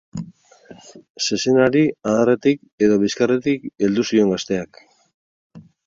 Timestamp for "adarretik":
2.13-2.87